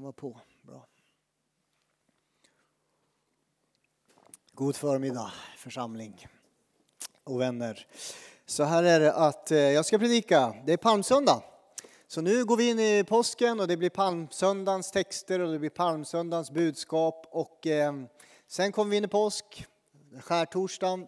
[0.00, 0.40] Den var på.
[0.62, 0.86] Bra.
[4.52, 6.26] God förmiddag församling
[7.24, 7.86] och vänner.
[8.46, 10.54] Så här är det att eh, jag ska predika.
[10.66, 11.42] Det är palmsöndag.
[12.06, 15.70] Så nu går vi in i påsken och det blir palmsöndagens texter och det blir
[15.70, 17.92] palmsöndagens budskap och eh,
[18.46, 19.66] sen kommer vi in i påsk,
[20.20, 21.06] skärtorsdagen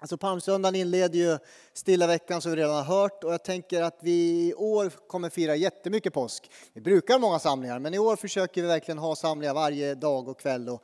[0.00, 1.38] Alltså palmsöndagen inleder ju
[1.72, 5.30] stilla veckan som vi redan har hört och jag tänker att vi i år kommer
[5.30, 6.50] fira jättemycket påsk.
[6.72, 10.28] Vi brukar ha många samlingar men i år försöker vi verkligen ha samlingar varje dag
[10.28, 10.82] och kväll och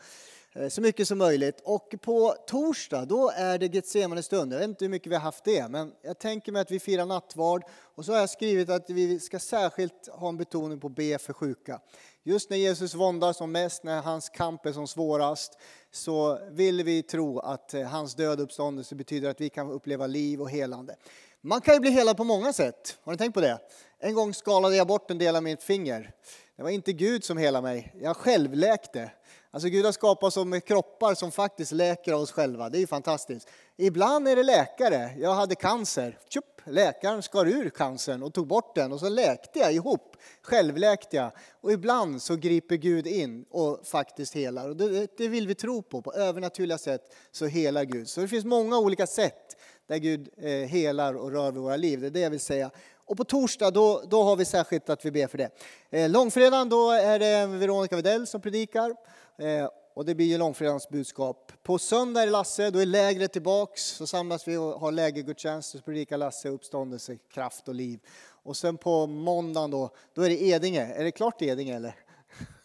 [0.56, 1.60] Eh, så mycket som möjligt.
[1.64, 4.52] Och på torsdag då är det Getsemane stund.
[4.52, 6.80] Jag vet inte hur mycket vi har haft det men jag tänker mig att vi
[6.80, 7.62] firar nattvard
[7.94, 11.32] och så har jag skrivit att vi ska särskilt ha en betoning på be för
[11.32, 11.80] sjuka.
[12.22, 15.58] Just när Jesus våndas som mest, när hans kamp är som svårast,
[15.92, 20.06] så vill vi tro att eh, hans död och uppståndelse betyder att vi kan uppleva
[20.06, 20.96] liv och helande.
[21.40, 22.98] Man kan ju bli helad på många sätt.
[23.02, 23.58] Har ni tänkt på det?
[23.98, 26.12] En gång skalade jag bort en del av mitt finger.
[26.56, 29.10] Det var inte Gud som helade mig, jag själv läkte.
[29.54, 32.68] Alltså Gud har skapat oss med kroppar som faktiskt läker av oss själva.
[32.68, 33.48] Det är ju fantastiskt.
[33.76, 35.10] Ibland är det läkare.
[35.18, 36.18] Jag hade cancer.
[36.28, 40.16] Tjup, läkaren skar ur cancern och tog bort den och så läkte jag ihop.
[40.42, 41.30] Självläkte jag.
[41.60, 44.68] Och ibland så griper Gud in och faktiskt helar.
[44.68, 46.02] Och det, det vill vi tro på.
[46.02, 48.08] På övernaturliga sätt så helar Gud.
[48.08, 52.00] Så det finns många olika sätt där Gud eh, helar och rör vid våra liv.
[52.00, 52.70] Det är det jag vill säga.
[53.06, 55.50] Och på torsdag då, då har vi särskilt att vi ber för det.
[55.90, 58.94] Eh, långfredagen då är det Veronica Widell som predikar.
[59.38, 61.52] Eh, och det blir ju långfredagens budskap.
[61.62, 63.82] På söndag är det Lasse, då är lägret tillbaks.
[63.82, 68.00] Så samlas vi och har lägergudstjänst och predikar Lasse uppståndelse, kraft och liv.
[68.26, 70.94] Och sen på måndagen då, då är det Edinge.
[70.94, 71.96] Är det klart Edinge eller?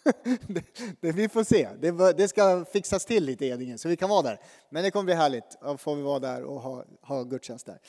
[0.48, 0.64] det,
[1.02, 1.70] det, vi får se.
[1.80, 4.40] Det, det, ska fixas till lite i Edinge så vi kan vara där.
[4.70, 5.58] Men det kommer bli härligt.
[5.62, 7.80] Då får vi vara där och ha, ha gudstjänst där.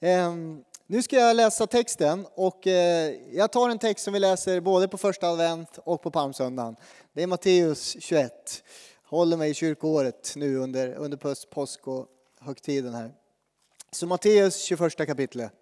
[0.00, 4.60] Ehm, nu ska jag läsa texten och eh, jag tar en text som vi läser
[4.60, 6.76] både på första advent och på palmsöndagen.
[7.12, 8.64] Det är Matteus 21.
[9.04, 12.06] Håller mig i kyrkoåret nu under, under påsk och
[12.40, 13.12] högtiden här.
[13.92, 15.52] Så Matteus 21 kapitlet.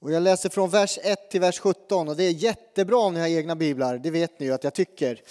[0.00, 3.20] Och jag läser från vers 1 till vers 17 och det är jättebra om ni
[3.20, 5.22] har egna biblar, det vet ni ju att jag tycker.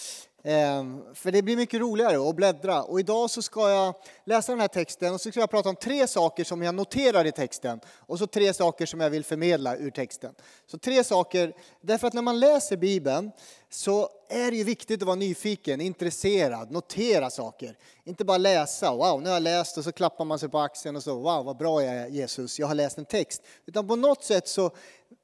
[0.43, 2.83] Ehm, för det blir mycket roligare att bläddra.
[2.83, 3.95] Och idag så ska jag
[4.25, 7.25] läsa den här texten och så ska jag prata om tre saker som jag noterar
[7.25, 10.33] i texten och så tre saker som jag vill förmedla ur texten.
[10.65, 13.31] Så tre saker, därför att när man läser Bibeln
[13.69, 17.77] så är det ju viktigt att vara nyfiken, intresserad, notera saker.
[18.03, 20.95] Inte bara läsa, wow, nu har jag läst och så klappar man sig på axeln
[20.95, 23.41] och så, wow, vad bra jag är Jesus, jag har läst en text.
[23.65, 24.71] Utan på något sätt så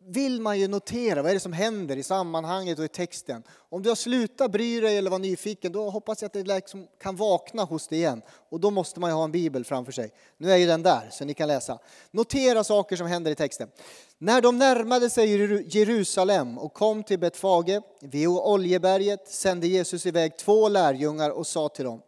[0.05, 3.43] vill man ju notera vad är det som händer i sammanhanget och i texten.
[3.69, 6.87] Om du har slutat bry dig eller vara nyfiken, då hoppas jag att det liksom
[7.01, 8.21] kan vakna hos dig igen.
[8.49, 10.11] Och då måste man ju ha en bibel framför sig.
[10.37, 11.79] Nu är ju den där, så ni kan läsa.
[12.11, 13.69] Notera saker som händer i texten.
[14.17, 15.29] När de närmade sig
[15.77, 21.85] Jerusalem och kom till Betfage vid Oljeberget sände Jesus iväg två lärjungar och sa till
[21.85, 22.01] dem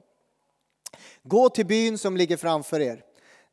[1.24, 3.05] Gå till byn som ligger framför er.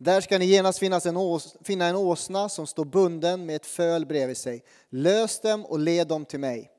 [0.04, 4.06] Där ska ni genast en ås, finna en åsna som står bunden med ett föl
[4.06, 4.64] bredvid sig.
[4.90, 6.70] Lös dem och led dem till mig.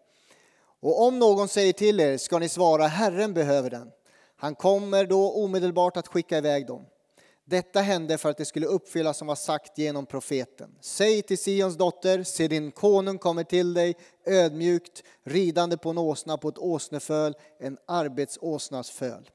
[0.81, 3.91] Och om någon säger till er ska ni svara Herren behöver den.
[4.35, 6.85] Han kommer då omedelbart att skicka iväg dem.
[7.45, 10.75] Detta hände för att det skulle uppfyllas som var sagt genom profeten.
[10.81, 13.95] Säg till Sions dotter, se din konung kommer till dig
[14.25, 19.29] ödmjukt, ridande på en åsna, på ett åsneföl, en arbetsåsnas föl.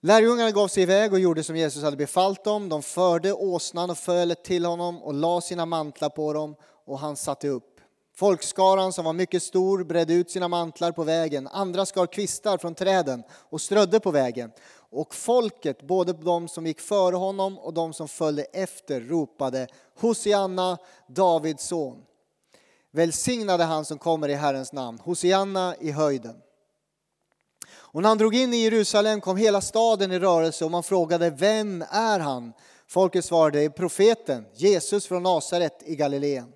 [0.00, 2.68] Lärjungarna gav sig iväg och gjorde som Jesus hade befallt dem.
[2.68, 7.16] De förde åsnan och fölet till honom och la sina mantlar på dem och han
[7.16, 7.80] satte upp.
[8.16, 11.48] Folkskaran som var mycket stor bredde ut sina mantlar på vägen.
[11.48, 14.50] Andra skar kvistar från träden och strödde på vägen.
[14.90, 19.66] Och folket, både de som gick före honom och de som följde efter, ropade
[20.00, 20.78] Hosianna,
[21.08, 22.02] Davids son.
[22.92, 24.98] Välsignade han som kommer i Herrens namn.
[25.04, 26.36] Hosianna i höjden.
[27.92, 31.30] Och när han drog in i Jerusalem kom hela staden i rörelse och man frågade
[31.30, 32.52] vem är han?
[32.88, 36.52] Folket svarade profeten Jesus från Nasaret i Galileen.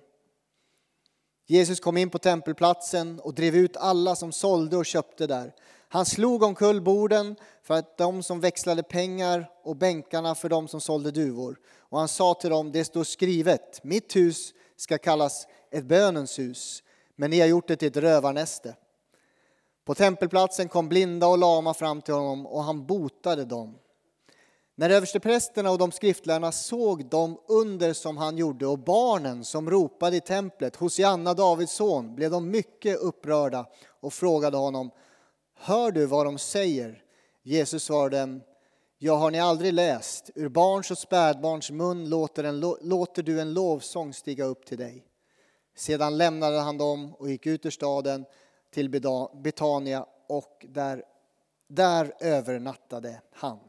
[1.47, 5.53] Jesus kom in på tempelplatsen och drev ut alla som sålde och köpte där.
[5.89, 10.81] Han slog omkull borden för att de som växlade pengar och bänkarna för de som
[10.81, 11.59] sålde duvor.
[11.77, 16.83] Och han sa till dem, det står skrivet, mitt hus ska kallas ett bönens hus,
[17.15, 18.75] men ni har gjort det till ett rövarnäste.
[19.85, 23.77] På tempelplatsen kom blinda och lama fram till honom och han botade dem.
[24.75, 30.17] När översteprästerna och de skriftlärarna såg de under som han gjorde och barnen som ropade
[30.17, 33.65] i templet, Hosianna, Davids son, blev de mycket upprörda
[34.01, 34.91] och frågade honom,
[35.55, 37.03] hör du vad de säger?
[37.43, 38.41] Jesus svarade dem,
[38.97, 43.53] jag har ni aldrig läst, ur barns och spädbarns mun låter, en, låter du en
[43.53, 45.05] lovsång stiga upp till dig.
[45.75, 48.25] Sedan lämnade han dem och gick ut ur staden
[48.73, 48.89] till
[49.43, 51.03] Betania och där,
[51.67, 53.59] där övernattade han.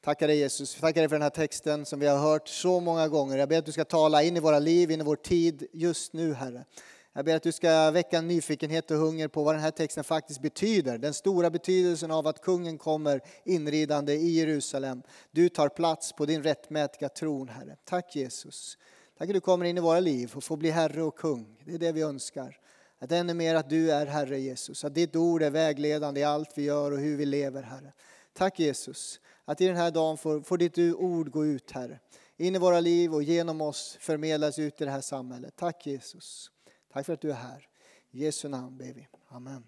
[0.00, 3.08] Tackar dig Jesus, tackar dig för den här texten som vi har hört så många
[3.08, 3.38] gånger.
[3.38, 6.12] Jag ber att du ska tala in i våra liv, in i vår tid just
[6.12, 6.64] nu Herre.
[7.12, 10.42] Jag ber att du ska väcka nyfikenhet och hunger på vad den här texten faktiskt
[10.42, 10.98] betyder.
[10.98, 15.02] Den stora betydelsen av att kungen kommer inridande i Jerusalem.
[15.30, 17.76] Du tar plats på din rättmätiga tron Herre.
[17.84, 18.78] Tack Jesus.
[19.18, 21.62] Tack att du kommer in i våra liv och får bli Herre och kung.
[21.64, 22.58] Det är det vi önskar.
[22.98, 24.84] Att ännu mer att du är Herre Jesus.
[24.84, 27.92] Att ditt ord är vägledande i allt vi gör och hur vi lever Herre.
[28.32, 29.20] Tack Jesus.
[29.44, 32.00] Att i den här dagen får, får ditt ord gå ut Herre.
[32.36, 35.56] In i våra liv och genom oss förmedlas ut i det här samhället.
[35.56, 36.50] Tack Jesus.
[36.92, 37.68] Tack för att du är här.
[38.10, 39.08] I Jesu namn ber vi.
[39.28, 39.64] Amen.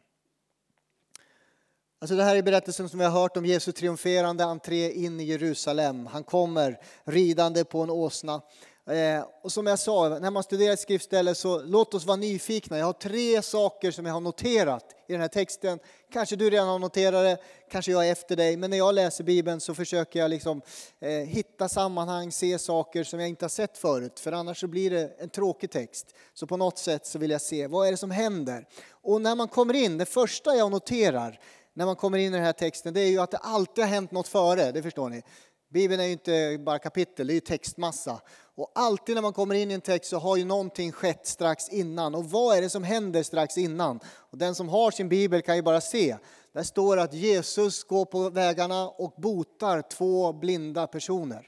[1.99, 5.25] Alltså det här är berättelsen som vi har hört om Jesu triumferande entré in i
[5.25, 6.07] Jerusalem.
[6.07, 8.43] Han kommer ridande på en åsna.
[8.91, 12.79] Eh, och som jag sa, när man studerar ett skriftställe så låt oss vara nyfikna.
[12.79, 15.79] Jag har tre saker som jag har noterat i den här texten.
[16.13, 17.39] Kanske du redan har noterat det,
[17.71, 18.57] kanske jag är efter dig.
[18.57, 20.63] Men när jag läser Bibeln så försöker jag liksom,
[21.01, 24.21] eh, hitta sammanhang, se saker som jag inte har sett förut.
[24.21, 26.15] För annars så blir det en tråkig text.
[26.35, 28.67] Så på något sätt så vill jag se, vad är det som händer?
[29.03, 31.41] Och när man kommer in, det första jag noterar
[31.75, 33.91] när man kommer in i den här texten, det är ju att det alltid har
[33.91, 35.23] hänt något före, det förstår ni.
[35.73, 38.21] Bibeln är ju inte bara kapitel, det är ju textmassa.
[38.55, 41.69] Och alltid när man kommer in i en text så har ju någonting skett strax
[41.69, 42.15] innan.
[42.15, 44.01] Och vad är det som händer strax innan?
[44.07, 46.17] Och den som har sin bibel kan ju bara se.
[46.53, 51.47] Där står att Jesus går på vägarna och botar två blinda personer.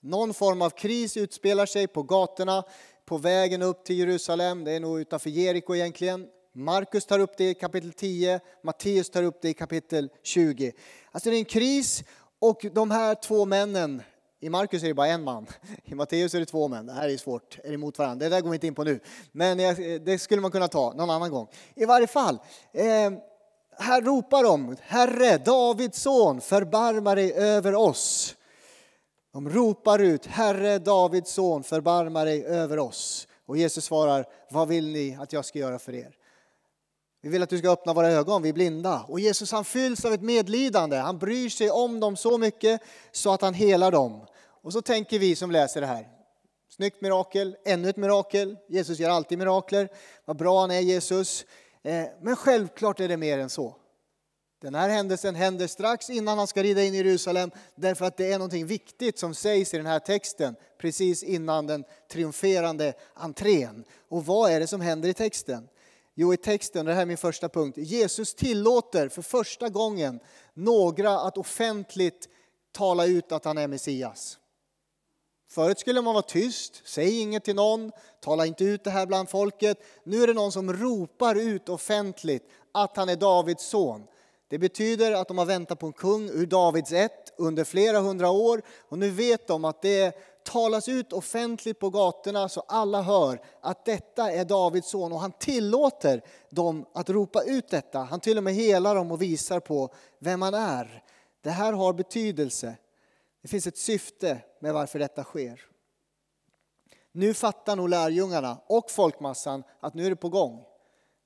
[0.00, 2.64] Någon form av kris utspelar sig på gatorna,
[3.04, 4.64] på vägen upp till Jerusalem.
[4.64, 6.26] Det är nog utanför Jeriko egentligen.
[6.52, 10.72] Markus tar upp det i kapitel 10, Matteus tar upp det i kapitel 20.
[11.12, 12.04] Alltså det är en kris
[12.40, 14.02] och de här två männen,
[14.40, 15.46] i Markus är det bara en man,
[15.84, 16.86] i Matteus är det två män.
[16.86, 18.28] Det här är svårt, är emot varandra.
[18.28, 19.00] Det där går vi inte in på nu.
[19.32, 19.58] Men
[20.04, 21.48] det skulle man kunna ta någon annan gång.
[21.74, 22.38] I varje fall,
[22.72, 23.12] eh,
[23.78, 28.34] här ropar de, Herre, Davids son, förbarma dig över oss.
[29.32, 33.28] De ropar ut, Herre, Davids son, förbarma dig över oss.
[33.46, 36.17] Och Jesus svarar, vad vill ni att jag ska göra för er?
[37.20, 39.04] Vi vill att du ska öppna våra ögon, vi är blinda.
[39.08, 40.96] Och Jesus han fylls av ett medlidande.
[40.96, 42.80] Han bryr sig om dem så mycket
[43.12, 44.26] så att han helar dem.
[44.62, 46.08] Och så tänker vi som läser det här.
[46.70, 48.56] Snyggt mirakel, ännu ett mirakel.
[48.68, 49.88] Jesus gör alltid mirakler.
[50.24, 51.44] Vad bra han är Jesus.
[51.82, 53.76] Eh, men självklart är det mer än så.
[54.60, 58.32] Den här händelsen händer strax innan han ska rida in i Jerusalem därför att det
[58.32, 63.84] är något viktigt som sägs i den här texten precis innan den triumferande entrén.
[64.08, 65.68] Och vad är det som händer i texten?
[66.20, 67.78] Jo, i texten, det här är min första punkt.
[67.78, 70.20] Jesus tillåter för första gången
[70.54, 72.28] några att offentligt
[72.72, 74.38] tala ut att han är Messias.
[75.50, 79.28] Förut skulle man vara tyst, säg inget till någon, tala inte ut det här bland
[79.28, 79.78] folket.
[80.04, 84.06] Nu är det någon som ropar ut offentligt att han är Davids son.
[84.48, 88.30] Det betyder att de har väntat på en kung ur Davids ett under flera hundra
[88.30, 90.14] år och nu vet de att det
[90.44, 95.32] talas ut offentligt på gatorna så alla hör att detta är Davids son och han
[95.32, 97.98] tillåter dem att ropa ut detta.
[97.98, 101.04] Han till och med helar dem och visar på vem han är.
[101.42, 102.76] Det här har betydelse.
[103.42, 105.64] Det finns ett syfte med varför detta sker.
[107.12, 110.64] Nu fattar nog lärjungarna och folkmassan att nu är det på gång.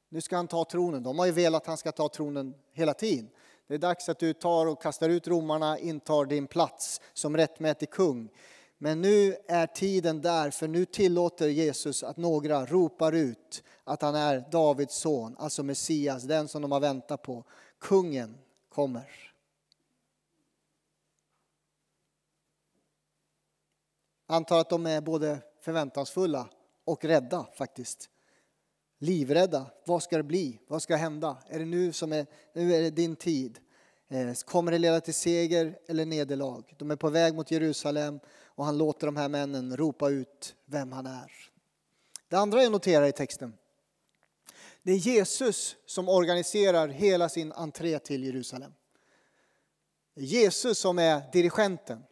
[0.08, 1.02] Nu ska han ta tronen.
[1.02, 3.30] De har ju velat att han ska ta tronen hela tiden.
[3.68, 7.90] Det är dags att du tar och kastar ut romarna, intar din plats som rättmätig
[7.90, 8.28] kung.
[8.82, 14.14] Men nu är tiden där, för nu tillåter Jesus att några ropar ut att han
[14.14, 17.44] är Davids son, alltså Messias, den som de har väntat på.
[17.78, 19.32] Kungen kommer.
[24.26, 26.48] Antar att de är både förväntansfulla
[26.84, 28.10] och rädda faktiskt.
[28.98, 29.66] Livrädda.
[29.86, 30.60] Vad ska det bli?
[30.66, 31.36] Vad ska hända?
[31.48, 33.58] Är det nu som är, nu är det din tid?
[34.08, 36.74] Eh, kommer det leda till seger eller nederlag?
[36.78, 38.20] De är på väg mot Jerusalem
[38.54, 41.32] och han låter de här männen ropa ut vem han är.
[42.28, 43.54] Det andra jag noterar i texten,
[44.82, 48.72] det är Jesus som organiserar hela sin entré till Jerusalem.
[50.14, 52.02] Det är Jesus som är dirigenten.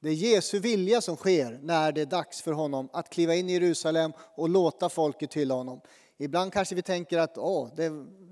[0.00, 3.48] Det är Jesu vilja som sker när det är dags för honom att kliva in
[3.48, 5.80] i Jerusalem och låta folket hylla honom.
[6.18, 7.88] Ibland kanske vi tänker att åh, det,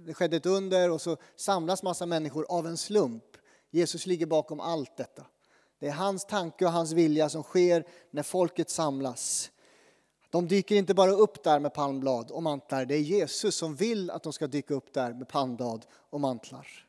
[0.07, 3.25] det skedde ett under och så samlas massa människor av en slump.
[3.71, 5.27] Jesus ligger bakom allt detta.
[5.79, 9.51] Det är hans tanke och hans vilja som sker när folket samlas.
[10.31, 12.85] De dyker inte bara upp där med palmblad och mantlar.
[12.85, 16.89] Det är Jesus som vill att de ska dyka upp där med palmblad och mantlar.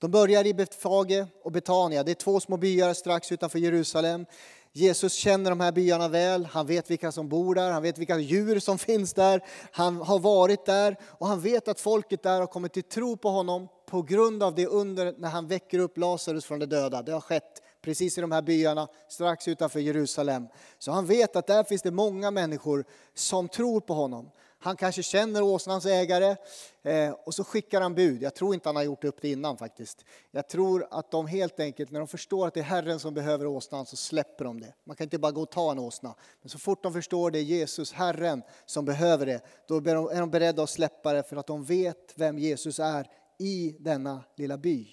[0.00, 2.02] De börjar i Betfage och Betania.
[2.02, 4.26] Det är två små byar strax utanför Jerusalem.
[4.72, 8.18] Jesus känner de här byarna väl, han vet vilka som bor där, han vet vilka
[8.18, 9.44] djur som finns där.
[9.72, 13.28] Han har varit där och han vet att folket där har kommit till tro på
[13.28, 17.02] honom på grund av det under när han väcker upp Lazarus från de döda.
[17.02, 20.46] Det har skett precis i de här byarna strax utanför Jerusalem.
[20.78, 22.84] Så han vet att där finns det många människor
[23.14, 24.30] som tror på honom.
[24.58, 26.36] Han kanske känner åsnans ägare
[26.82, 28.22] eh, och så skickar han bud.
[28.22, 30.04] Jag tror inte han har gjort upp det innan faktiskt.
[30.30, 33.46] Jag tror att de helt enkelt, när de förstår att det är Herren som behöver
[33.46, 34.74] åsnan så släpper de det.
[34.84, 36.14] Man kan inte bara gå och ta en åsna.
[36.42, 40.30] Men så fort de förstår det är Jesus, Herren, som behöver det, då är de
[40.30, 43.06] beredda att släppa det för att de vet vem Jesus är
[43.42, 44.88] i denna lilla by.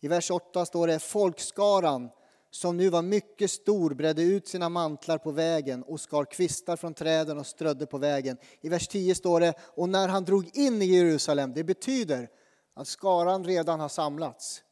[0.00, 2.10] I vers 8 står det folkskaran
[2.50, 6.94] som nu var mycket stor bredde ut sina mantlar på vägen och skar kvistar från
[6.94, 8.36] träden och strödde på vägen.
[8.60, 12.28] I vers 10 står det, och när han drog in i Jerusalem, det betyder
[12.74, 14.62] att skaran redan har samlats.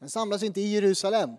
[0.00, 1.30] Den samlas inte i Jerusalem.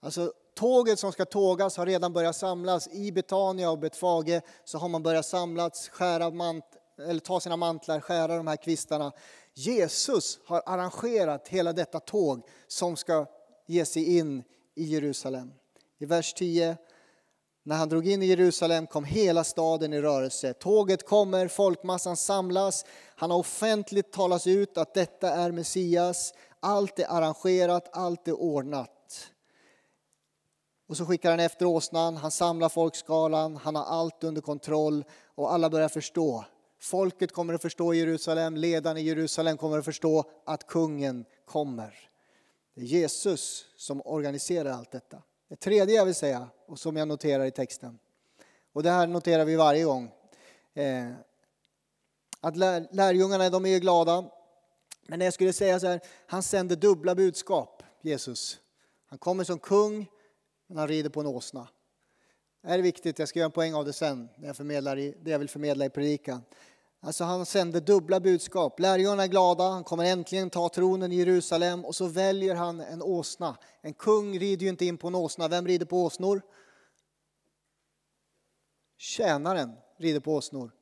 [0.00, 4.88] Alltså tåget som ska tågas har redan börjat samlas i Betania och Betfage så har
[4.88, 6.64] man börjat samlas, skära mant
[6.98, 9.12] eller ta sina mantlar, skära de här kvistarna.
[9.54, 13.26] Jesus har arrangerat hela detta tåg som ska
[13.66, 14.42] ge sig in
[14.74, 15.52] i Jerusalem.
[15.98, 16.76] I vers 10
[17.64, 20.52] när han drog in i Jerusalem kom hela staden i rörelse.
[20.52, 22.84] Tåget kommer, folkmassan samlas.
[23.16, 26.34] Han har offentligt talat ut att detta är Messias.
[26.60, 29.28] Allt är arrangerat, allt är ordnat.
[30.88, 35.52] Och så skickar han efter åsnan, han samlar folkskalan, han har allt under kontroll och
[35.52, 36.44] alla börjar förstå.
[36.82, 42.10] Folket kommer att förstå Jerusalem, ledarna i Jerusalem kommer att förstå att kungen kommer.
[42.74, 45.22] Det är Jesus som organiserar allt detta.
[45.48, 47.98] Det tredje jag vill säga, och som jag noterar i texten,
[48.72, 50.10] och det här noterar vi varje gång,
[50.74, 51.12] eh,
[52.40, 52.56] att
[52.90, 54.24] lärjungarna de är glada,
[55.06, 58.58] men jag skulle säga så här, han sänder dubbla budskap, Jesus.
[59.06, 60.06] Han kommer som kung,
[60.66, 61.68] men han rider på en åsna.
[62.62, 65.30] Det är viktigt, jag ska göra en poäng av det sen, när jag förmedlar det
[65.30, 66.42] jag vill förmedla i predikan.
[67.04, 68.80] Alltså han sände dubbla budskap.
[68.80, 73.02] Lärjungarna är glada, han kommer äntligen ta tronen i Jerusalem och så väljer han en
[73.02, 73.56] åsna.
[73.80, 75.48] En kung rider ju inte in på en åsna.
[75.48, 76.42] Vem rider på åsnor?
[78.96, 80.72] Tjänaren rider på åsnor.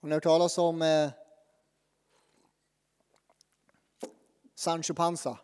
[0.00, 1.10] Har ni hört talas om eh,
[4.54, 5.38] Sancho Panza?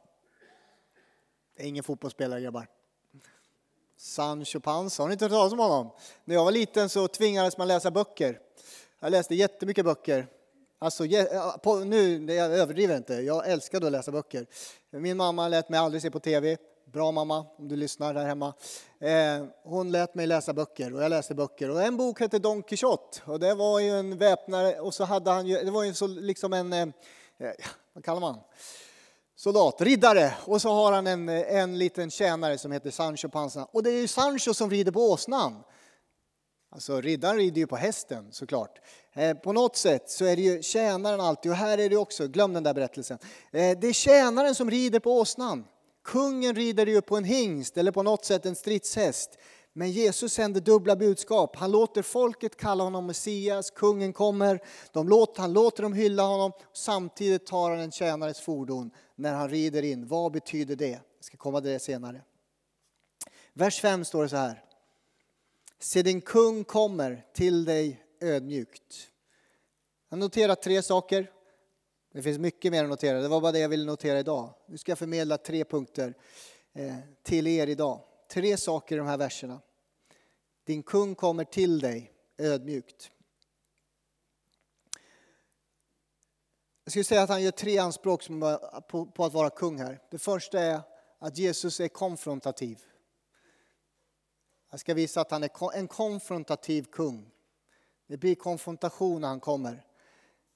[1.57, 2.69] Det är ingen fotbollsspelare grabbar.
[3.97, 5.91] Sancho Panza, har ni inte hört talas om honom?
[6.25, 8.41] När jag var liten så tvingades man läsa böcker.
[9.05, 10.27] Jag läste jättemycket böcker.
[10.79, 11.05] Alltså,
[11.63, 14.47] på, nu, jag överdriver inte, jag älskade att läsa böcker.
[14.91, 16.57] Min mamma lät mig aldrig se på TV.
[16.93, 18.55] Bra mamma, om du lyssnar där hemma.
[19.01, 21.71] Eh, hon lät mig läsa böcker och jag läste böcker.
[21.71, 25.31] Och en bok hette Don Quijote och det var ju en väpnare och så hade
[25.31, 26.83] han ju, det var ju så liksom en, eh,
[27.39, 27.53] eh
[27.93, 28.37] vad kallar man?
[29.37, 33.69] soldat, riddare och så har han en, eh, en liten tjänare som heter Sancho Panza.
[33.73, 35.63] Och det är ju Sancho som rider på åsnan.
[36.75, 38.81] Alltså riddaren rider ju på hästen såklart.
[39.13, 42.29] Eh, på något sätt så är det ju tjänaren alltid, och här är det också,
[42.29, 43.19] glöm den där berättelsen.
[43.53, 45.65] Eh, det är tjänaren som rider på åsnan.
[46.05, 49.39] Kungen rider ju på en hingst eller på något sätt en stridshäst.
[49.73, 51.57] Men Jesus sänder dubbla budskap.
[51.57, 54.61] Han låter folket kalla honom Messias, kungen kommer,
[54.93, 56.53] de låter, han låter dem hylla honom.
[56.73, 60.07] Samtidigt tar han en tjänares fordon när han rider in.
[60.07, 60.91] Vad betyder det?
[60.91, 62.23] Jag ska komma till det senare.
[63.55, 64.72] Vers 5 står det så här.
[65.83, 69.11] Se din kung kommer till dig ödmjukt.
[70.09, 71.31] Jag har noterat tre saker.
[72.13, 73.21] Det finns mycket mer att notera.
[73.21, 74.55] Det var bara det jag ville notera idag.
[74.67, 76.15] Nu ska jag förmedla tre punkter
[76.73, 78.01] eh, till er idag.
[78.29, 79.61] Tre saker i de här verserna.
[80.65, 83.11] Din kung kommer till dig ödmjukt.
[86.85, 88.27] Jag skulle säga att han gör tre anspråk
[89.15, 90.01] på att vara kung här.
[90.11, 90.81] Det första är
[91.19, 92.79] att Jesus är konfrontativ.
[94.73, 97.31] Jag ska visa att han är en konfrontativ kung.
[98.07, 99.85] Det blir konfrontation när han kommer.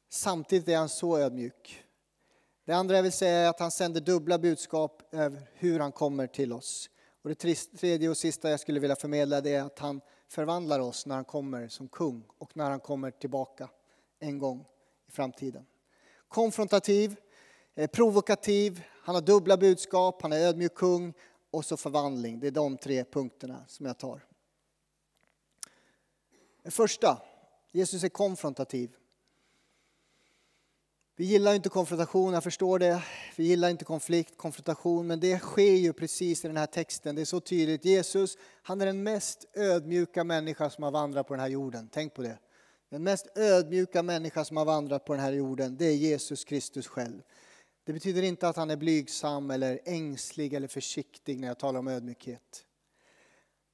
[0.09, 1.85] Samtidigt är han så ödmjuk.
[2.65, 6.27] Det andra jag vill säga är att han sänder dubbla budskap över hur han kommer
[6.27, 6.91] till oss.
[7.23, 11.07] Och det tredje och sista jag skulle vilja förmedla det är att han förvandlar oss
[11.07, 13.69] när han kommer som kung och när han kommer tillbaka
[14.19, 14.67] en gång
[15.09, 15.67] i framtiden.
[16.29, 17.17] Konfrontativ,
[17.75, 21.15] eh, provokativ, han har dubbla budskap, han är ödmjuk kung
[21.51, 22.41] och så förvandling.
[22.41, 24.25] Det är de tre punkterna som jag tar.
[26.63, 27.23] Den första,
[27.73, 28.97] Jesus är konfrontativ.
[31.19, 33.03] Vi gillar inte konfrontation, jag förstår det.
[33.37, 37.15] Vi gillar inte konflikt, konfrontation, men det sker ju precis i den här texten.
[37.15, 37.85] Det är så tydligt.
[37.85, 41.89] Jesus, han är den mest ödmjuka människa som har vandrat på den här jorden.
[41.93, 42.39] Tänk på det.
[42.89, 46.87] Den mest ödmjuka människa som har vandrat på den här jorden, det är Jesus Kristus
[46.87, 47.23] själv.
[47.87, 51.89] Det betyder inte att han är blygsam eller ängslig eller försiktig när jag talar om
[51.89, 52.67] ödmjukhet.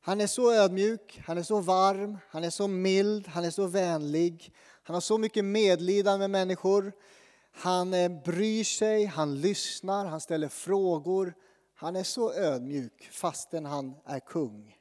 [0.00, 3.66] Han är så ödmjuk, han är så varm, han är så mild, han är så
[3.66, 4.54] vänlig.
[4.82, 6.92] Han har så mycket medlidande med människor.
[7.52, 11.34] Han eh, bryr sig, han lyssnar, han ställer frågor.
[11.74, 14.76] Han är så ödmjuk fastän han är kung.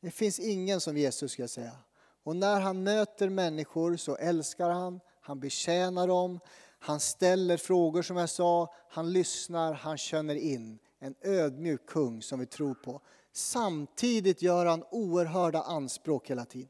[0.00, 1.76] Det finns ingen som Jesus ska jag säga.
[2.24, 6.40] Och när han möter människor så älskar han, han betjänar dem,
[6.78, 10.78] han ställer frågor som jag sa, han lyssnar, han känner in.
[10.98, 13.00] En ödmjuk kung som vi tror på.
[13.32, 16.68] Samtidigt gör han oerhörda anspråk hela tiden.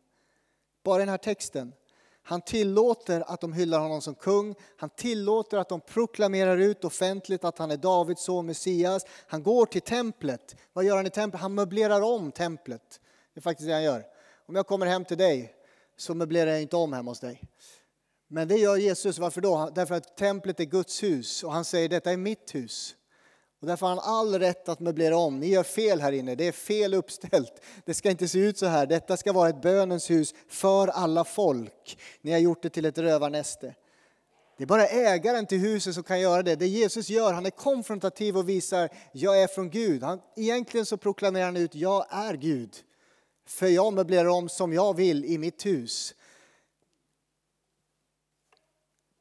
[0.84, 1.72] Bara den här texten.
[2.22, 4.54] Han tillåter att de hyllar honom som kung.
[4.76, 9.04] Han tillåter att de proklamerar ut offentligt att han är Davids son, Messias.
[9.26, 10.56] Han går till templet.
[10.72, 11.42] Vad gör han i templet?
[11.42, 13.00] Han möblerar om templet.
[13.34, 14.04] Det är faktiskt det han gör.
[14.46, 15.54] Om jag kommer hem till dig
[15.96, 17.42] så möblerar jag inte om hemma hos dig.
[18.28, 19.18] Men det gör Jesus.
[19.18, 19.70] Varför då?
[19.74, 22.96] Därför att templet är Guds hus och han säger detta är mitt hus.
[23.60, 25.40] Och därför har han all rätt att möblera om.
[25.40, 27.62] Ni gör fel här inne, det är fel uppställt.
[27.84, 28.86] Det ska inte se ut så här.
[28.86, 31.98] Detta ska vara ett bönens hus för alla folk.
[32.20, 33.74] Ni har gjort det till ett rövarnäste.
[34.56, 36.56] Det är bara ägaren till huset som kan göra det.
[36.56, 40.02] Det Jesus gör, han är konfrontativ och visar, jag är från Gud.
[40.02, 42.70] Han, egentligen så proklamerar han ut, jag är Gud.
[43.46, 46.14] För jag möblerar om som jag vill i mitt hus.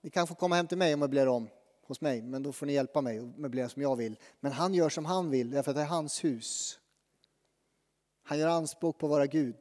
[0.05, 1.49] Ni kan få komma hem till mig och möblera om
[1.87, 4.15] hos mig, men då får ni hjälpa mig och möblera som jag vill.
[4.39, 6.79] Men han gör som han vill, därför att det är hans hus.
[8.23, 9.55] Han gör anspråk på att vara Gud.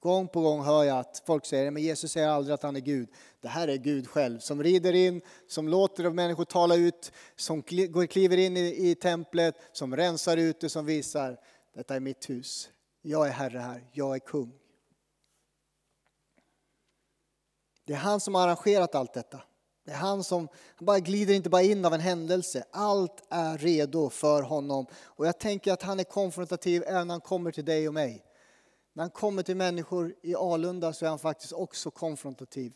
[0.00, 2.80] Gång på gång hör jag att folk säger men Jesus säger aldrig att han är
[2.80, 3.08] Gud.
[3.40, 8.36] Det här är Gud själv som rider in, som låter människor tala ut, som kliver
[8.36, 11.40] in i, i templet, som rensar ut det, som visar
[11.74, 12.70] detta är mitt hus.
[13.02, 14.52] Jag är herre här, jag är kung.
[17.84, 19.42] Det är han som har arrangerat allt detta.
[19.84, 22.64] Det är han som han bara glider inte bara in av en händelse.
[22.70, 24.86] Allt är redo för honom.
[25.04, 28.24] Och jag tänker att han är konfrontativ även när han kommer till dig och mig.
[28.92, 32.72] När han kommer till människor i Alunda så är han faktiskt också konfrontativ.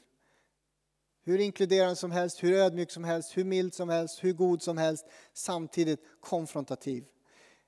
[1.25, 4.79] Hur inkluderande som helst, hur ödmjuk som helst, hur mild som helst, hur god som
[4.79, 5.07] helst.
[5.33, 7.05] Samtidigt konfrontativ.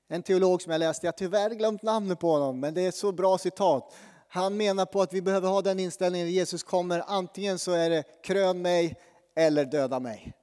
[0.07, 2.89] En teolog som jag läste, jag har tyvärr glömt namnet på honom, men det är
[2.89, 3.95] ett så bra citat.
[4.27, 7.89] Han menar på att vi behöver ha den inställningen när Jesus kommer, antingen så är
[7.89, 8.95] det krön mig
[9.37, 10.33] eller döda mig.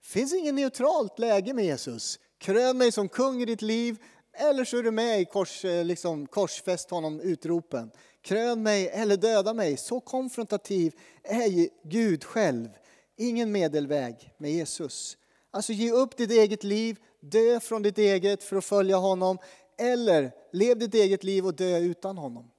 [0.00, 2.18] Det finns inget neutralt läge med Jesus.
[2.38, 3.98] Krön mig som kung i ditt liv
[4.36, 7.90] eller så är du med i kors, eh, liksom, korsfäst honom utropen.
[8.22, 9.76] Krön mig eller döda mig.
[9.76, 12.68] Så konfrontativ är Gud själv.
[13.16, 15.16] Ingen medelväg med Jesus.
[15.50, 19.38] Alltså ge upp ditt eget liv, dö från ditt eget för att följa honom.
[19.78, 22.50] Eller lev ditt eget liv och dö utan honom.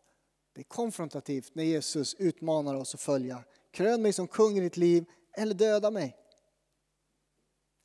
[0.55, 3.43] Det är konfrontativt när Jesus utmanar oss att följa.
[3.71, 5.05] Krön mig som kung i ditt liv
[5.37, 6.17] eller döda mig.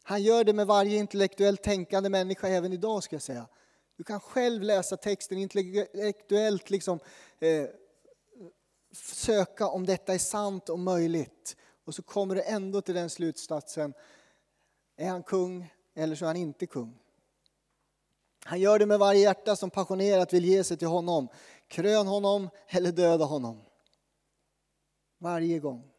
[0.03, 3.47] Han gör det med varje intellektuellt tänkande människa även idag ska jag säga.
[3.97, 6.99] Du kan själv läsa texten intellektuellt liksom,
[7.41, 7.67] eh,
[8.93, 11.57] söka om detta är sant och möjligt.
[11.85, 13.95] Och så kommer du ändå till den slutsatsen.
[14.97, 16.99] Är han kung eller så är han inte kung?
[18.45, 21.29] Han gör det med varje hjärta som passionerat vill ge sig till honom.
[21.69, 23.63] Krön honom eller döda honom.
[25.19, 25.91] Varje gång.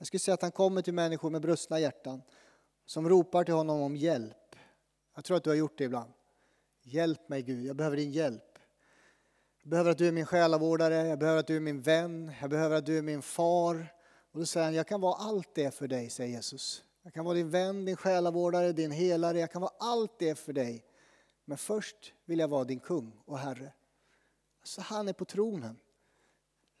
[0.00, 2.22] Jag skulle säga att han kommer till människor med brustna hjärtan
[2.86, 4.56] som ropar till honom om hjälp.
[5.14, 6.12] Jag tror att du har gjort det ibland.
[6.82, 8.58] Hjälp mig Gud, jag behöver din hjälp.
[9.62, 12.50] Jag behöver att du är min själavårdare, jag behöver att du är min vän, jag
[12.50, 13.86] behöver att du är min far.
[14.32, 16.84] Och då säger han, jag kan vara allt det för dig, säger Jesus.
[17.02, 20.52] Jag kan vara din vän, din själavårdare, din helare, jag kan vara allt det för
[20.52, 20.84] dig.
[21.44, 23.72] Men först vill jag vara din kung och herre.
[24.64, 25.76] Så han är på tronen.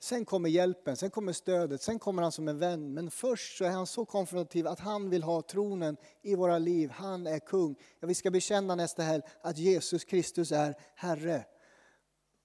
[0.02, 2.94] Sen kommer hjälpen, sen kommer stödet, sen kommer han som en vän.
[2.94, 6.90] Men först så är han så konfrontativ att han vill ha tronen i våra liv.
[6.90, 7.76] Han är kung.
[8.00, 11.44] Ja, vi ska bekänna nästa helg att Jesus Kristus är Herre.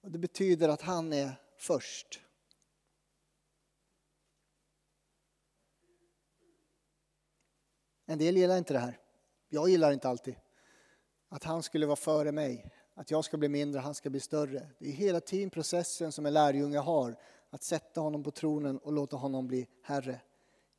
[0.02, 2.20] Och det betyder att han är först.
[8.06, 8.98] En del gillar inte det här.
[9.48, 10.36] Jag gillar inte alltid.
[11.28, 12.72] Att han skulle vara före mig.
[12.94, 14.66] Att jag ska bli mindre, han ska bli större.
[14.78, 17.16] Det är hela tiden processen som en lärjunge har
[17.50, 20.20] att sätta honom på tronen och låta honom bli Herre.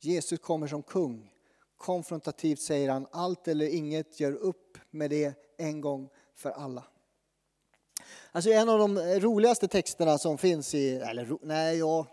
[0.00, 1.32] Jesus kommer som kung.
[1.76, 6.84] Konfrontativt säger han, allt eller inget, gör upp med det en gång för alla.
[8.32, 12.06] Alltså en av de roligaste texterna som finns i, eller nej, ja,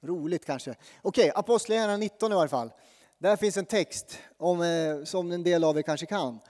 [0.00, 0.74] roligt kanske.
[1.02, 2.72] Okej, Apostlagärningarna 19 i varje fall.
[3.18, 6.40] Där finns en text om, eh, som en del av er kanske kan.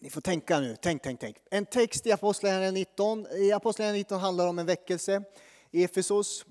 [0.00, 1.36] Ni får tänka nu, tänk, tänk, tänk.
[1.50, 3.26] En text i Apostlagärningarna 19.
[3.32, 5.22] I Apostlagärningarna 19 handlar om en väckelse
[5.70, 6.44] i Efesos.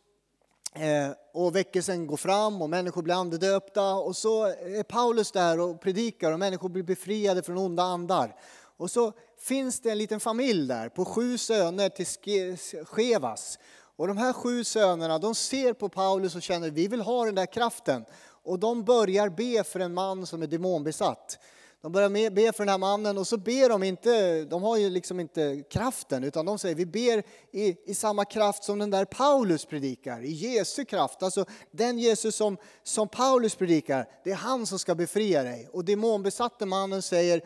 [0.73, 5.81] Eh, och väckelsen går fram och människor blir andedöpta och så är Paulus där och
[5.81, 8.35] predikar och människor blir befriade från onda andar.
[8.77, 13.59] Och så finns det en liten familj där på sju söner till Skevas.
[13.95, 17.35] Och de här sju sönerna de ser på Paulus och känner vi vill ha den
[17.35, 18.05] där kraften.
[18.43, 21.39] Och de börjar be för en man som är demonbesatt.
[21.81, 24.89] De börjar be för den här mannen och så ber de inte, de har ju
[24.89, 29.05] liksom inte kraften utan de säger vi ber i, i samma kraft som den där
[29.05, 31.23] Paulus predikar, i Jesu kraft.
[31.23, 35.69] Alltså den Jesus som, som Paulus predikar, det är han som ska befria dig.
[35.71, 37.41] Och demonbesatte mannen säger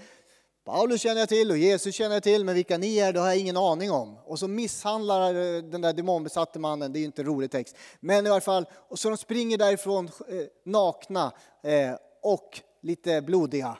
[0.65, 3.27] Paulus känner jag till och Jesus känner jag till, men vilka ni är det har
[3.27, 4.17] jag ingen aning om.
[4.25, 7.75] Och så misshandlar eh, den där demonbesatte mannen, det är ju inte en rolig text.
[7.99, 11.31] Men i alla fall, och så de springer därifrån eh, nakna
[11.63, 13.77] eh, och lite blodiga.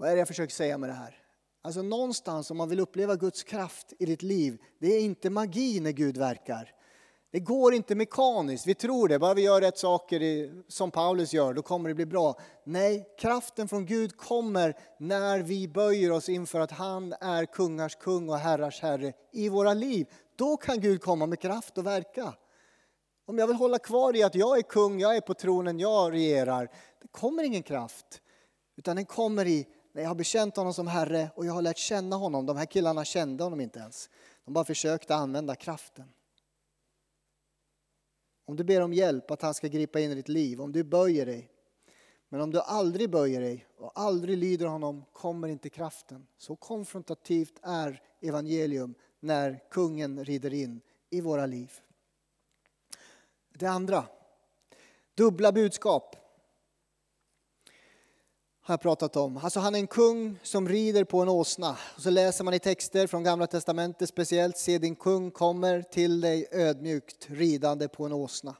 [0.00, 1.14] Vad är det jag försöker säga med det här?
[1.62, 5.80] Alltså någonstans om man vill uppleva Guds kraft i ditt liv, det är inte magi
[5.80, 6.74] när Gud verkar.
[7.32, 10.20] Det går inte mekaniskt, vi tror det, bara vi gör rätt saker
[10.70, 12.40] som Paulus gör, då kommer det bli bra.
[12.64, 18.28] Nej, kraften från Gud kommer när vi böjer oss inför att han är kungars kung
[18.28, 20.06] och herrars herre i våra liv.
[20.36, 22.34] Då kan Gud komma med kraft och verka.
[23.26, 26.12] Om jag vill hålla kvar i att jag är kung, jag är på tronen, jag
[26.12, 26.70] regerar,
[27.02, 28.22] det kommer ingen kraft.
[28.76, 31.78] Utan den kommer i när jag har bekänt honom som Herre och jag har lärt
[31.78, 32.46] känna honom.
[32.46, 34.10] De här killarna kände honom inte ens.
[34.44, 36.12] De bara försökte använda kraften.
[38.44, 40.84] Om du ber om hjälp att han ska gripa in i ditt liv, om du
[40.84, 41.50] böjer dig.
[42.28, 46.26] Men om du aldrig böjer dig och aldrig lyder honom kommer inte kraften.
[46.38, 51.72] Så konfrontativt är evangelium när kungen rider in i våra liv.
[53.54, 54.04] Det andra,
[55.14, 56.16] dubbla budskap
[58.70, 59.36] har jag pratat om.
[59.36, 61.76] Alltså han är en kung som rider på en åsna.
[61.96, 66.20] Och så läser man i texter från Gamla Testamentet speciellt, se din kung kommer till
[66.20, 68.56] dig ödmjukt ridande på en åsna.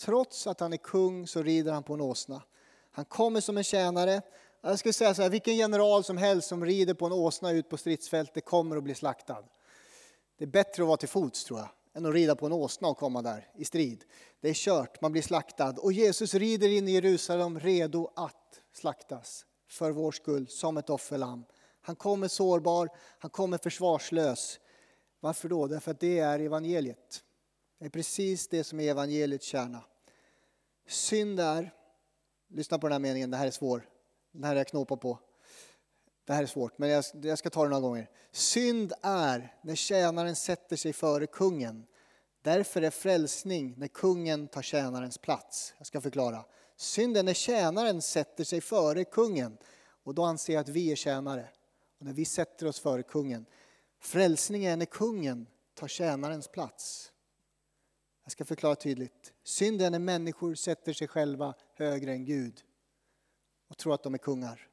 [0.00, 2.42] Trots att han är kung så rider han på en åsna.
[2.90, 4.22] Han kommer som en tjänare.
[4.62, 7.68] Jag skulle säga så här, vilken general som helst som rider på en åsna ut
[7.68, 9.44] på stridsfältet kommer att bli slaktad.
[10.38, 12.88] Det är bättre att vara till fots tror jag, än att rida på en åsna
[12.88, 14.04] och komma där i strid.
[14.40, 15.74] Det är kört, man blir slaktad.
[15.78, 21.44] Och Jesus rider in i Jerusalem redo att slaktas för vår skull som ett offerlamm.
[21.80, 24.60] Han kommer sårbar, han kommer försvarslös.
[25.20, 25.66] Varför då?
[25.66, 27.24] Därför att det är evangeliet.
[27.78, 29.84] Det är precis det som är evangeliets kärna.
[30.88, 31.74] Synd är,
[32.48, 33.88] lyssna på den här meningen, det här är svår.
[34.32, 35.18] Den här är jag knåpar på.
[36.26, 38.10] Det här är svårt, men jag, jag ska ta det några gånger.
[38.32, 41.86] Synd är när tjänaren sätter sig före kungen.
[42.42, 45.74] Därför är frälsning när kungen tar tjänarens plats.
[45.78, 46.44] Jag ska förklara.
[46.84, 49.58] Synden är när tjänaren sätter sig före kungen
[50.04, 51.48] och då anser jag att vi är tjänare.
[51.98, 53.46] Och när vi sätter oss före kungen.
[53.98, 57.12] Frälsning är när kungen tar tjänarens plats.
[58.22, 59.32] Jag ska förklara tydligt.
[59.42, 62.62] Synd är när människor sätter sig själva högre än Gud
[63.68, 64.68] och tror att de är kungar.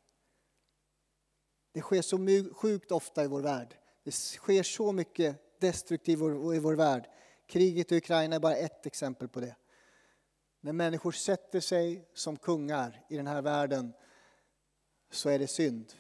[1.74, 2.18] Det sker så
[2.54, 3.78] sjukt ofta i vår värld.
[4.04, 6.20] Det sker så mycket destruktivt
[6.56, 7.10] i vår värld.
[7.48, 9.56] Kriget i Ukraina är bara ett exempel på det.
[10.64, 13.94] När människor sätter sig som kungar i den här världen
[15.12, 15.94] så är det synd.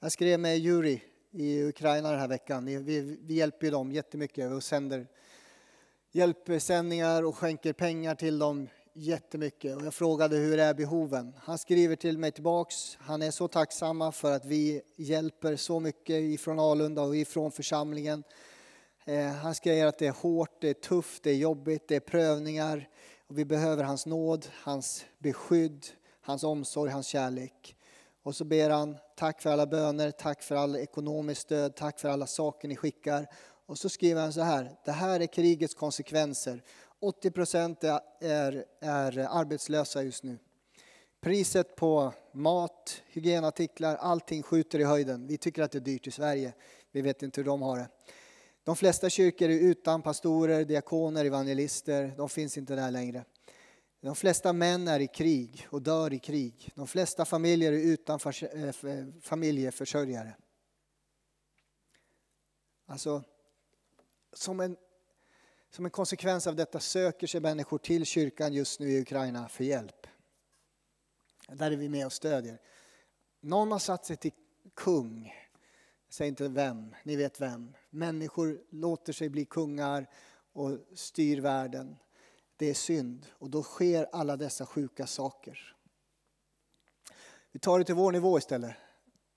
[0.00, 2.64] Jag skrev med Juri i Ukraina den här veckan.
[2.64, 5.06] Vi, vi hjälper dem jättemycket och sänder
[6.12, 9.76] hjälpsändningar och skänker pengar till dem jättemycket.
[9.76, 11.34] Och jag frågade hur är behoven?
[11.38, 12.96] Han skriver till mig tillbaks.
[13.00, 18.24] Han är så tacksamma för att vi hjälper så mycket ifrån Alunda och ifrån församlingen.
[19.04, 22.00] Eh, han skriver att det är hårt, det är tufft, det är jobbigt, det är
[22.00, 22.88] prövningar.
[23.26, 25.86] Och vi behöver hans nåd, hans beskydd,
[26.20, 27.76] hans omsorg, hans kärlek.
[28.22, 32.08] Och så ber han, tack för alla böner, tack för all ekonomiskt stöd, tack för
[32.08, 33.26] alla saker ni skickar.
[33.66, 36.62] Och så skriver han så här, det här är krigets konsekvenser.
[37.00, 40.38] 80 procent är, är, är arbetslösa just nu.
[41.20, 45.26] Priset på mat, hygienartiklar, allting skjuter i höjden.
[45.26, 46.52] Vi tycker att det är dyrt i Sverige.
[46.92, 47.88] Vi vet inte hur de har det.
[48.64, 52.14] De flesta kyrkor är utan pastorer, diakoner, evangelister.
[52.16, 53.24] De finns inte där längre.
[54.00, 56.72] De flesta män är i krig och dör i krig.
[56.74, 60.36] De flesta familjer är utan eh, eh, familjeförsörjare.
[62.86, 63.22] Alltså,
[64.32, 64.76] som en,
[65.70, 69.64] som en konsekvens av detta söker sig människor till kyrkan just nu i Ukraina för
[69.64, 70.06] hjälp.
[71.48, 72.60] Där är vi med och stödjer.
[73.40, 74.32] Någon har satt sig till
[74.74, 75.32] kung
[76.12, 77.74] Säg inte vem, ni vet vem.
[77.90, 80.06] Människor låter sig bli kungar
[80.52, 81.96] och styr världen.
[82.56, 85.76] Det är synd och då sker alla dessa sjuka saker.
[87.52, 88.74] Vi tar det till vår nivå istället.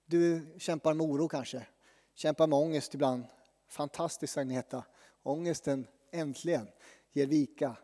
[0.06, 1.66] Du kämpar med oro kanske,
[2.14, 3.24] kämpar med ångest ibland.
[3.68, 4.84] Fantastiskt Agneta,
[5.22, 6.68] ångesten äntligen
[7.12, 7.76] ger vika.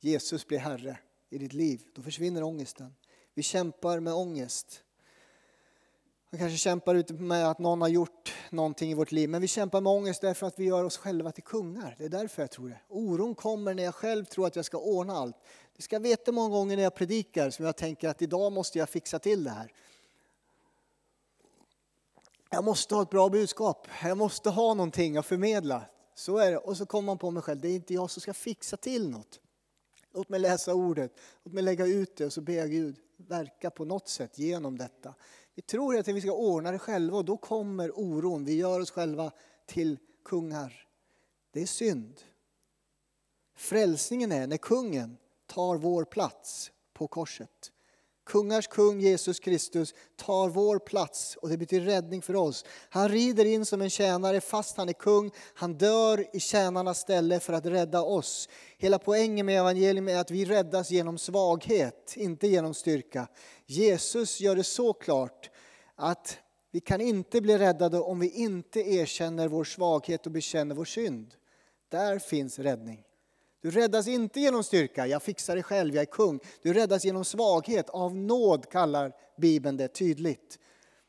[0.00, 0.98] Jesus blir Herre
[1.30, 2.94] i ditt liv, då försvinner ångesten.
[3.34, 4.84] Vi kämpar med ångest.
[6.30, 9.48] Vi kanske kämpar ut med att någon har gjort någonting i vårt liv, men vi
[9.48, 11.94] kämpar med ångest därför att vi gör oss själva till kungar.
[11.98, 12.80] Det är därför jag tror det.
[12.88, 15.36] Oron kommer när jag själv tror att jag ska ordna allt.
[15.76, 18.78] Det ska jag veta många gånger när jag predikar som jag tänker att idag måste
[18.78, 19.72] jag fixa till det här.
[22.50, 25.82] Jag måste ha ett bra budskap, jag måste ha någonting att förmedla.
[26.14, 26.58] Så är det.
[26.58, 29.10] Och så kommer man på mig själv, det är inte jag som ska fixa till
[29.10, 29.40] något.
[30.14, 31.12] Låt mig läsa ordet,
[31.44, 34.78] låt mig lägga ut det och så ber jag Gud verka på något sätt genom
[34.78, 35.14] detta.
[35.58, 38.44] Vi tror att vi ska ordna det själva och då kommer oron.
[38.44, 39.32] Vi gör oss själva
[39.66, 40.86] till kungar.
[41.50, 42.20] Det är synd.
[43.56, 45.16] Frälsningen är när kungen
[45.46, 47.72] tar vår plats på korset.
[48.28, 52.64] Kungars kung Jesus Kristus tar vår plats och det betyder räddning för oss.
[52.88, 55.30] Han rider in som en tjänare fast han är kung.
[55.54, 58.48] Han dör i tjänarnas ställe för att rädda oss.
[58.78, 63.28] Hela poängen med evangelium är att vi räddas genom svaghet, inte genom styrka.
[63.66, 65.50] Jesus gör det så klart
[65.96, 66.38] att
[66.70, 71.34] vi kan inte bli räddade om vi inte erkänner vår svaghet och bekänner vår synd.
[71.88, 73.04] Där finns räddning.
[73.60, 76.40] Du räddas inte genom styrka, jag fixar det själv, jag är kung.
[76.62, 80.58] Du räddas genom svaghet, av nåd kallar Bibeln det tydligt.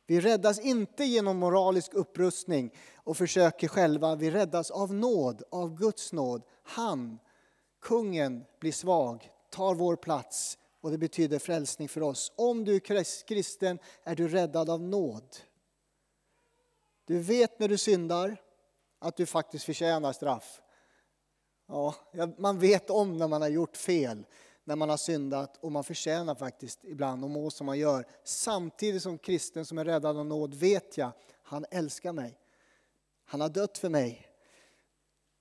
[0.07, 6.13] Vi räddas inte genom moralisk upprustning och försöker själva, vi räddas av nåd, av Guds
[6.13, 6.43] nåd.
[6.63, 7.19] Han,
[7.81, 12.31] kungen, blir svag, tar vår plats och det betyder frälsning för oss.
[12.35, 15.37] Om du är kristen är du räddad av nåd.
[17.05, 18.41] Du vet när du syndar
[18.99, 20.61] att du faktiskt förtjänar straff.
[21.69, 21.95] Ja,
[22.37, 24.25] man vet om när man har gjort fel,
[24.63, 28.05] när man har syndat och man förtjänar faktiskt ibland att må som man gör.
[28.23, 31.11] Samtidigt som kristen som är räddad av nåd vet jag,
[31.43, 32.37] han älskar mig.
[33.25, 34.25] Han har dött för mig.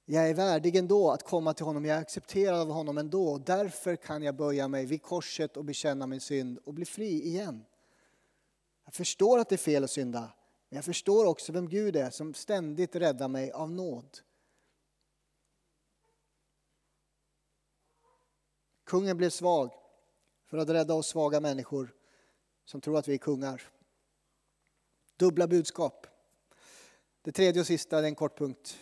[0.05, 3.39] Jag är värdig ändå att komma till honom, jag är accepterad av honom ändå.
[3.39, 7.65] Därför kan jag böja mig vid korset och bekänna min synd och bli fri igen.
[8.85, 10.33] Jag förstår att det är fel att synda,
[10.69, 14.19] men jag förstår också vem Gud är som ständigt räddar mig av nåd.
[18.89, 19.73] Kungen blev svag
[20.47, 21.95] för att rädda oss svaga människor
[22.65, 23.63] som tror att vi är kungar.
[25.17, 26.07] Dubbla budskap.
[27.23, 28.79] Det tredje och sista är en kort punkt.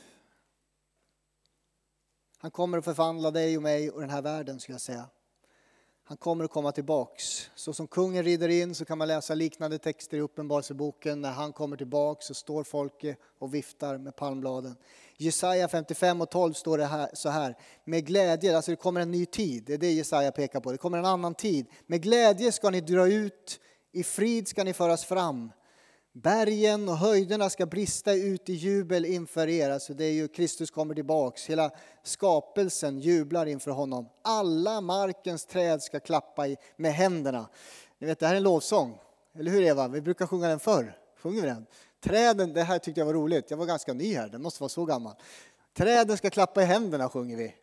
[2.39, 5.11] Han kommer att förvandla dig och mig och den här världen, skulle jag säga.
[6.09, 7.51] Han kommer att komma tillbaks.
[7.55, 11.21] Så som kungen rider in så kan man läsa liknande texter i Uppenbarelseboken.
[11.21, 14.77] När han kommer tillbaks så står folket och viftar med palmbladen.
[15.17, 17.57] Jesaja 55 och 12 står det här, så här.
[17.85, 19.65] Med glädje, alltså det kommer en ny tid.
[19.67, 20.73] Det är det Jesaja pekar på.
[20.73, 21.67] Det kommer en annan tid.
[21.87, 23.61] Med glädje ska ni dra ut,
[23.93, 25.51] i frid ska ni föras fram.
[26.23, 29.71] Bergen och höjderna ska brista ut i jubel inför er.
[29.71, 31.47] Alltså det är ju Kristus kommer tillbaks.
[31.47, 31.71] Hela
[32.03, 34.09] skapelsen jublar inför honom.
[34.23, 37.49] Alla markens träd ska klappa i, med händerna.
[37.99, 38.99] Ni vet, det här är en lovsång.
[39.39, 39.89] Eller hur Eva?
[39.89, 40.99] Vi brukar sjunga den förr.
[41.23, 41.67] Sjunger vi den?
[42.05, 43.51] Träden, det här tyckte jag var roligt.
[43.51, 45.15] Jag var ganska ny här, den måste vara så gammal.
[45.77, 47.55] Träden ska klappa i händerna sjunger vi.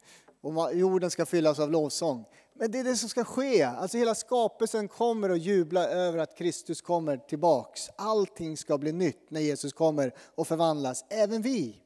[0.41, 2.25] Och jorden ska fyllas av lovsång.
[2.53, 3.63] Men det är det som ska ske.
[3.63, 7.89] Alltså hela skapelsen kommer att jubla över att Kristus kommer tillbaks.
[7.95, 11.05] Allting ska bli nytt när Jesus kommer och förvandlas.
[11.09, 11.79] Även vi.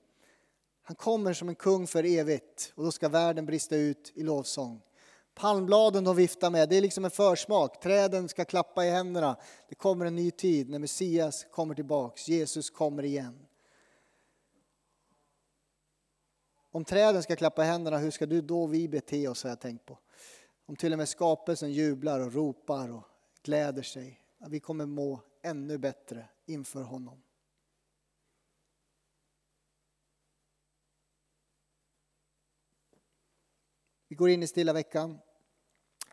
[0.84, 4.82] Han kommer som en kung för evigt och då ska världen brista ut i lovsång.
[5.34, 7.82] Palmbladen de viftar med, det är liksom en försmak.
[7.82, 9.38] Träden ska klappa i händerna.
[9.70, 12.28] Det kommer en ny tid när Messias kommer tillbaks.
[12.28, 13.46] Jesus kommer igen.
[16.72, 19.60] Om träden ska klappa i händerna, hur ska du då vi bete oss har jag
[19.60, 20.00] tänkt på.
[20.70, 23.04] Om till och med skapelsen jublar och ropar och
[23.44, 24.22] gläder sig.
[24.38, 27.24] Vi kommer må ännu bättre inför honom.
[34.08, 35.20] Vi går in i stilla veckan.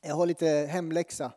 [0.02, 1.32] Jag har lite hemläxa.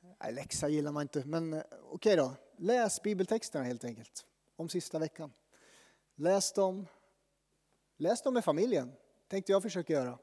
[0.00, 2.34] Nej, läxa gillar man inte, men eh, okej okay då.
[2.56, 5.32] Läs bibeltexterna helt enkelt om sista veckan.
[6.14, 6.86] Läs dem.
[7.96, 8.92] Läs dem med familjen,
[9.28, 10.18] tänkte jag försöka göra.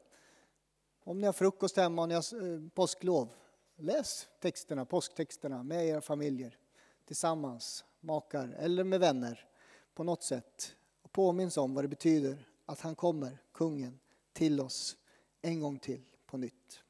[1.08, 3.30] Om ni har frukost hemma och ni har eh, påsklov,
[3.76, 6.58] läs texterna, påsktexterna med era familjer
[7.06, 9.48] tillsammans, makar eller med vänner
[9.94, 10.76] på något sätt.
[11.02, 14.00] Och påminns om vad det betyder att han kommer, kungen,
[14.34, 14.98] till oss
[15.42, 16.84] en gång till på nytt.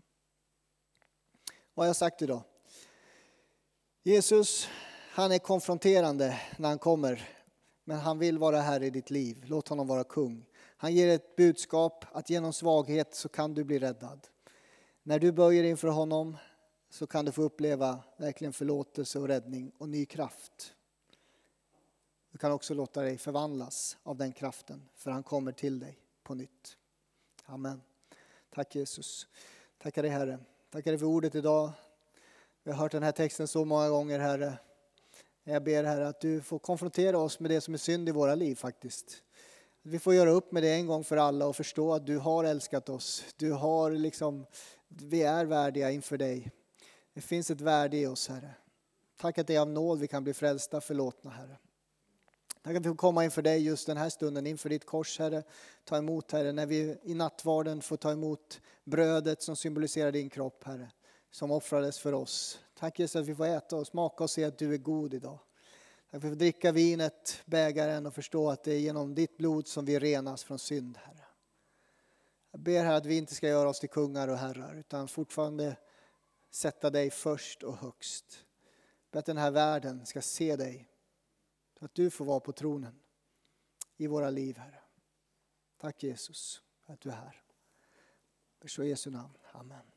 [1.73, 2.41] Vad har jag sagt idag?
[4.03, 4.67] Jesus,
[5.11, 7.29] han är konfronterande när han kommer,
[7.83, 9.43] men han vill vara här i ditt liv.
[9.47, 10.45] Låt honom vara kung.
[10.77, 14.27] Han ger ett budskap att genom svaghet så kan du bli räddad.
[15.03, 16.37] När du böjer inför honom
[16.89, 20.75] så kan du få uppleva verkligen förlåtelse och räddning och ny kraft.
[22.31, 26.35] Du kan också låta dig förvandlas av den kraften, för han kommer till dig på
[26.35, 26.77] nytt.
[27.45, 27.81] Amen.
[28.49, 29.27] Tack Jesus.
[29.77, 30.39] Tackar dig Herre.
[30.69, 31.71] Tackar dig för ordet idag.
[32.63, 34.53] Vi har hört den här texten så många gånger Herre.
[35.43, 38.35] Jag ber Herre att du får konfrontera oss med det som är synd i våra
[38.35, 39.23] liv faktiskt.
[39.87, 42.43] Vi får göra upp med det en gång för alla och förstå att du har
[42.43, 43.25] älskat oss.
[43.37, 44.45] Du har liksom,
[44.87, 46.51] vi är värdiga inför dig.
[47.13, 48.53] Det finns ett värde i oss Herre.
[49.17, 51.57] Tack att det är av nåd vi kan bli frälsta, förlåtna Herre.
[52.61, 55.43] Tack att vi får komma inför dig just den här stunden, inför ditt kors Herre.
[55.83, 60.63] Ta emot Herre, när vi i nattvarden får ta emot brödet som symboliserar din kropp
[60.63, 60.91] Herre,
[61.31, 62.59] som offrades för oss.
[62.79, 65.39] Tack Jesus att vi får äta och smaka och se att du är god idag.
[66.15, 69.85] Tack att får dricka vinet, bägaren och förstå att det är genom ditt blod som
[69.85, 71.25] vi renas från synd Herre.
[72.51, 75.77] Jag ber här att vi inte ska göra oss till kungar och herrar utan fortfarande
[76.49, 78.45] sätta dig först och högst.
[79.03, 80.89] Jag ber att den här världen ska se dig
[81.79, 82.99] att du får vara på tronen
[83.97, 84.81] i våra liv, Herre.
[85.77, 87.41] Tack Jesus för att du är här.
[88.65, 89.37] I Jesu namn.
[89.51, 89.94] Amen.